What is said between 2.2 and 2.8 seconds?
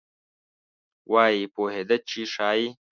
ښایي.